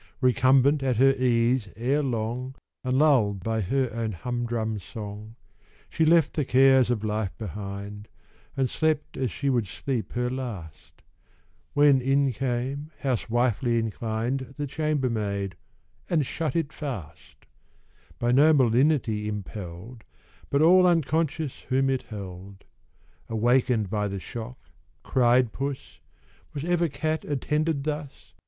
[0.19, 5.35] Recumbent at her ease, ere long, And lull'd by her own humdrum song,
[5.91, 8.07] She left the cares of life behind,
[8.57, 11.03] And slept as she would sleep her last,
[11.73, 15.55] When in came, housewifely inclined, The chambermaid,
[16.09, 17.45] and shut it fast;
[18.17, 20.03] By no malignity impell'd,
[20.49, 22.63] But all unconscious whom it held.
[23.29, 24.57] Awaken'd by the shock
[25.03, 25.99] (cried Puss)
[26.55, 28.33] "Was ever cat attended thus?